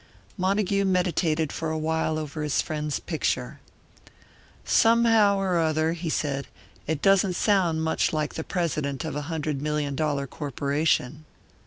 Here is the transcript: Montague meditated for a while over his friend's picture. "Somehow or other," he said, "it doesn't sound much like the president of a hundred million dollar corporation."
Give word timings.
Montague 0.35 0.85
meditated 0.85 1.51
for 1.53 1.69
a 1.69 1.77
while 1.77 2.17
over 2.17 2.41
his 2.41 2.59
friend's 2.59 2.99
picture. 2.99 3.59
"Somehow 4.65 5.37
or 5.37 5.59
other," 5.59 5.93
he 5.93 6.09
said, 6.09 6.47
"it 6.87 7.03
doesn't 7.03 7.35
sound 7.35 7.83
much 7.83 8.11
like 8.11 8.33
the 8.33 8.43
president 8.43 9.05
of 9.05 9.15
a 9.15 9.21
hundred 9.29 9.61
million 9.61 9.93
dollar 9.95 10.25
corporation." 10.25 11.25